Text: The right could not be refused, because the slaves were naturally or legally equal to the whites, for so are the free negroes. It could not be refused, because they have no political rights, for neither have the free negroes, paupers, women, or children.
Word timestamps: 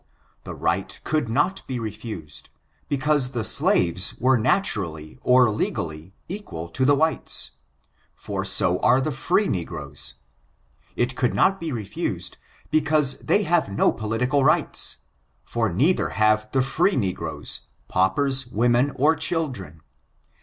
The 0.45 0.55
right 0.55 0.99
could 1.03 1.29
not 1.29 1.61
be 1.67 1.77
refused, 1.77 2.49
because 2.89 3.33
the 3.33 3.43
slaves 3.43 4.15
were 4.19 4.35
naturally 4.35 5.19
or 5.21 5.51
legally 5.51 6.15
equal 6.27 6.69
to 6.69 6.85
the 6.85 6.95
whites, 6.95 7.51
for 8.15 8.43
so 8.43 8.79
are 8.79 8.99
the 8.99 9.11
free 9.11 9.47
negroes. 9.47 10.15
It 10.95 11.15
could 11.15 11.35
not 11.35 11.59
be 11.59 11.71
refused, 11.71 12.39
because 12.71 13.19
they 13.19 13.43
have 13.43 13.69
no 13.69 13.91
political 13.91 14.43
rights, 14.43 14.97
for 15.43 15.71
neither 15.71 16.09
have 16.09 16.51
the 16.51 16.63
free 16.63 16.95
negroes, 16.95 17.61
paupers, 17.87 18.47
women, 18.47 18.91
or 18.95 19.15
children. 19.15 19.81